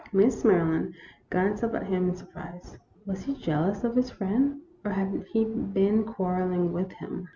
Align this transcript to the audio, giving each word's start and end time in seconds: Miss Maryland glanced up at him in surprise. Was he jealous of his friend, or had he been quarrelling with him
Miss 0.11 0.43
Maryland 0.43 0.95
glanced 1.29 1.63
up 1.63 1.75
at 1.75 1.83
him 1.85 2.09
in 2.09 2.15
surprise. 2.15 2.79
Was 3.05 3.21
he 3.21 3.35
jealous 3.35 3.83
of 3.83 3.95
his 3.95 4.09
friend, 4.09 4.61
or 4.83 4.89
had 4.93 5.23
he 5.31 5.45
been 5.45 6.05
quarrelling 6.05 6.73
with 6.73 6.91
him 6.93 7.27